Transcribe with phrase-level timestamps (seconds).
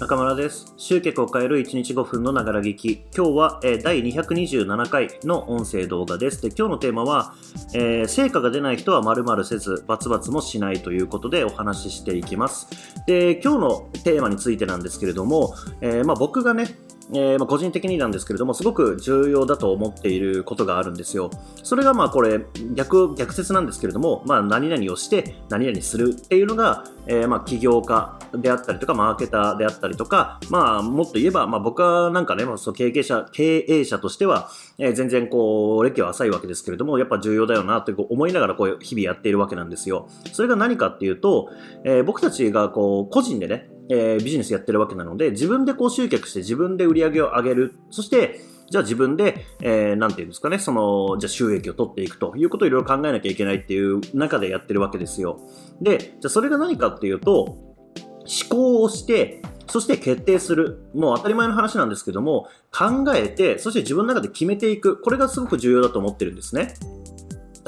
[0.00, 0.72] 中村です。
[0.78, 3.04] 集客を変える1日5分のながら聞き。
[3.14, 6.40] 今日は、えー第227回の音声動画です。
[6.40, 7.34] で、今日のテーマは、
[7.74, 12.66] えー成果が出ない人は〇〇せず、バツバツもしないということでお話ししていきます。
[13.06, 15.52] で、今日のテーマについてなんですけれども、
[15.82, 16.78] えーまあ、僕がね、
[17.12, 21.30] えーまあ、個人的になんですけれども、すごく重要だと思っていることがあるんですよ。
[21.62, 22.40] それがまあこれ
[22.74, 40.08] 逆、逆説なんですけれども、まあ、何々をして何々するっていうのが、えーまあ起業家であったりとか、マーケターであったりとか、まあ、もっと言えば、まあ、僕はなんかね、まあ、そう経営者、経営者としては、えー全然こう、歴は浅いわけですけれども、やっぱ重要だよなとこう思いながらこう日々やっているわけなんですよ。
[40.32, 41.48] それが何かっていうと、
[41.84, 47.74] えー僕たちがこう、個人でね、えービジネスやってるわけなので、自分でこう集客して自分で売り上げを上げる。
[47.90, 48.40] そして、
[48.70, 55.40] じゃあ自分で、えーなんていうんですかね、その、じゃあ収益を取っていくということをいろいろ考えなきゃいけないっていう中でやってるわけですよ。
[55.80, 60.84] で、じゃあそれが何かっていうと、思考をして、そして決定する。
[60.94, 65.00] もう当たり前の話なんですけども、考えて、そして自分の中で決めていく。
[65.00, 66.74] これがすごく重要だと思ってるんですね。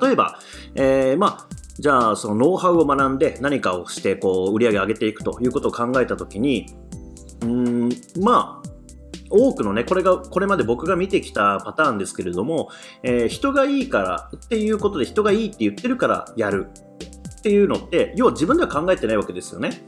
[0.00, 0.38] 例えば、
[0.74, 6.66] えーまあ、じゃあそのノウハウを学んで何かをしてこう売り上げ上げていくということを考えた時に、
[7.42, 7.88] うん、
[8.20, 8.68] まあ、
[9.30, 12.70] 多くのね、これが、これまで僕が見てきたパターンですけれども、
[13.02, 16.68] えー人がいいからっていうことで人がいいって言ってるからやる
[17.38, 19.82] っていうのって、要は自分では考えてないわけですよね。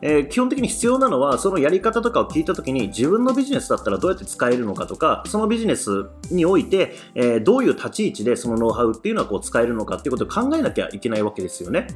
[0.00, 11.86] えー基本的に必要なのは、そのやり方とかを聞いた時に、自分のビジネスだったらどうやって使えるのかとか、そのビジネスにおいて、えーどういう立ち位置でそのノウハウっていうのはこう使えるのかっていうことを考えなきゃいけないわけですよね。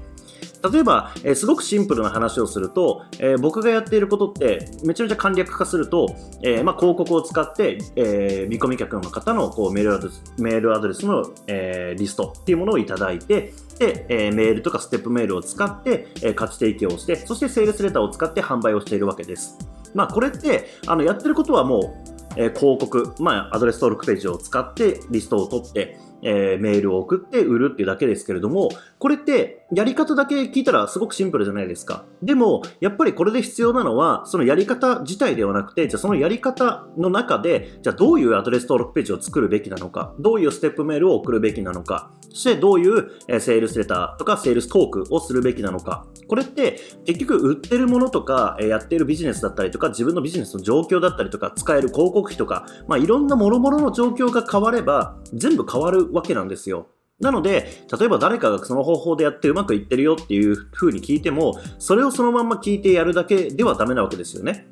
[0.70, 19.58] 例えば、えーすごくシンプルな話をすると、えー僕がやっていることってめちゃめちゃ簡略化すると、えーまあ、広告を使って、えー見込み客の方のこうメールアドレスメールアドレスの、えーリストっていうものをいただいてで、えーメールとかステップメールを使って、えー価値提供をしてそしてセールスレターを使って販売をしているわけです。
[19.94, 22.02] まあ、これってあのやってることはも
[22.36, 32.05] う、え広告、まあ、アドレス登録ページを使ってリストを取って、えーメールを送って売るっていうだけですけれども、これってやり方だけ聞いたらすごくシンプルじゃないですか。
[32.22, 46.06] でも、やっぱりこれで必要なのは、そのやり方自体ではなくて、じゃあそのやり方の中で、じゃあどういうアドレス登録ページを作るべきなのか、どういうステップメールを送るべきなのか、そしてどういうセールスレターとかセールストークをするべきなのか。
[46.28, 56.89] これって結局売ってるものとか、やっているビジネスだったりとか、自分のビジネスの状況だったりとか、使える広告費とか、まあいろんな諸々の状況が変われば、全部変わるわけなんですよ。
[57.21, 64.67] なので、例えば誰かがその方法でやってうまくいってるよっていうふうに聞いても、それをそのまま聞いてやるだけではダメなわけですよね。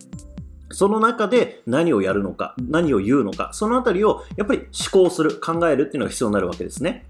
[0.73, 4.61] その中で何をやるのか、何を言うのか、そのあたりをやっぱり
[4.93, 7.06] 思考する、考えるっていうのが必要になるわけですね。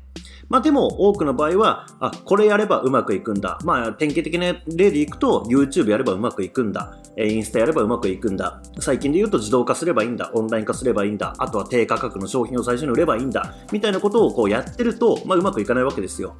[0.48, 3.58] まあでも多くの場合は、あ、これやればうまくいくんだ。
[3.64, 6.96] まあ典型的な例でいくと、YouTube やればうまくいくんだ。
[7.16, 8.60] インスタやればうまくいくんだ。
[8.80, 10.30] 最近で言うと自動化すればいいんだ。
[10.34, 11.34] オンライン化すればいいんだ。
[11.38, 13.54] あとは低価格の商品を最初に売ればいいんだ。
[13.70, 16.34] みたいなことをこうやってると、まあうまくいかないわけですよ。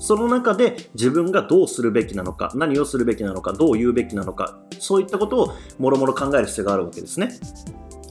[0.00, 7.30] その中で自分がどうするべきなのか、何をするべきなのか、どう言うべきなのか、そういったことをもろもろ考える必要があるわけですね。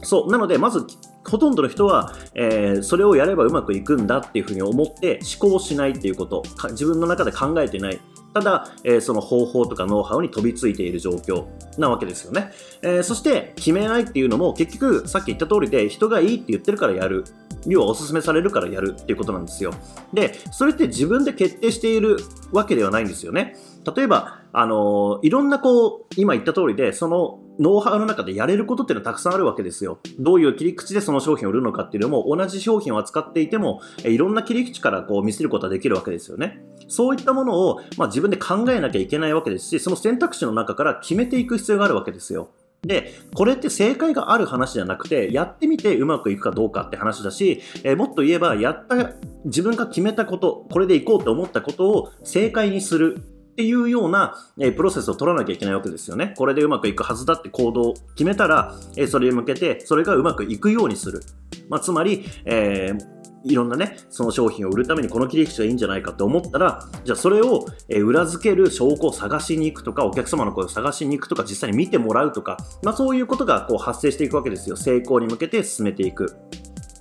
[0.03, 0.31] そう。
[0.31, 0.85] なので、まず、
[1.29, 7.99] ほとんどの人は、えーそれをやればうまくいくんだっていうふうに思って思考しないっていうこと、自分の中で考えてない。
[8.33, 11.45] ただ、えーその方法とかノウハウに飛びついている状況
[11.77, 12.51] なわけですよね。
[12.81, 17.25] えーそして、決めないっていうのも結局、さっき言った通りで、人がいいって言ってるからやる。
[17.65, 19.73] 要はおすすめされるからやるっていうことなんですよ。
[20.13, 22.17] で、それって自分で決定している
[22.53, 23.57] わけではないんですよね。
[23.95, 29.99] 例えば、あのいろんなこう、今言った通りで、そのノウハウの中でやれることっていうのはたくさんあるわけですよ。
[30.19, 36.61] どういう切り口でその商品を売るのかっていうのも、同じ商品を扱っていても、いろんな切り口からこう見せることはできるわけですよね。
[36.87, 42.49] そういったものを、まあ、自分で考えなきゃいけないわけですし、その選択肢の中から決めていく必要があるわけですよ。
[42.83, 49.13] で、これって正解がある話じゃなくて、やってみてうまくいくかどうかって話だし、えもっと言えば、やった、
[49.45, 53.21] 自分が決めたこと、これでいこうと思ったことを正解にする
[53.57, 56.35] っていうような、えプロセスを取らなきゃいけないわけですよね。
[56.37, 61.23] これでうまくいくはずだって行動を決めたら、えそれに向けて、それがうまくいくようにする。
[61.67, 74.75] まあ、つまり、えーいろんなね、その商品を売るためにこの切り口がいいんじゃないかって思ったら、じゃあそれを裏付ける証拠を探しに行くとか、お客様の声を探しに行くとか、実際に見てもらうとか、まあそういうことがこう発生していくわけですよ。
[74.75, 76.35] 成功に向けて進めていく。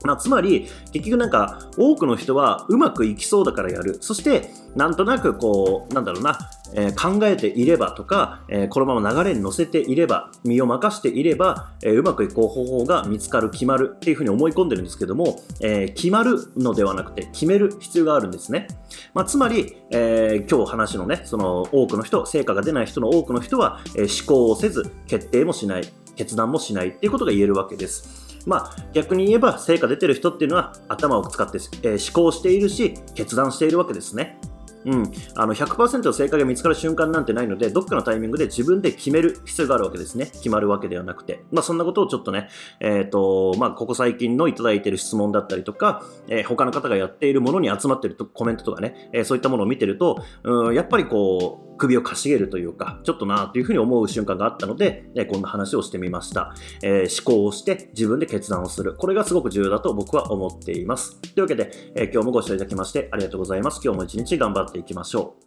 [0.04, 3.98] ま、つまり、結局なんか、多くの人はうまくいきそうだからやる。
[4.00, 6.38] そして、なんとなくこう、なんだろうな、
[6.74, 18.68] えー、考えていればとか、えー、このまま流れに乗せていれば、身を任していれば、えー、うまくいこう方法が見つかる、決まるっていうふうに思い込んでるんですけども、え決まるのではなくて、決める必要があるんですね。
[19.14, 28.25] まあ、つまり、え今日話のね、その多くの人、成果が出ない人の多くの人は、え思考をせず、決定もしない、決断もしないっていうことが言えるわけです。
[28.46, 34.38] まあ、逆に言えば成果出てる人っていうのは頭を使って、えー、思考しているし決断しているわけですね。
[34.86, 40.26] うん、あの100%の正解が見つかる瞬間なんてないので、どっかのタイミングで自分で決める必要があるわけですね。
[40.26, 41.42] 決まるわけではなくて。
[41.50, 42.48] まあそんなことをちょっとね、
[42.78, 58.94] えっ、ー、と、まあここ最近のいただいている質問だったりとか、えー、他の方がやっているものに集まっているコメントとかね、えー、そういったものを見てると、うん、やっぱりこう、首をかしげるというか、ちょっとなというふうに思う瞬間があったので、えこんな話をしてみました、えー、思考をして自分で決断をする。
[58.94, 61.20] これがすごく重要だと僕は思っています。
[61.20, 63.80] というわけで、え、今日もご視聴いただきましてありがとうございます。
[63.82, 65.46] 今日も一日頑張っていきましょう。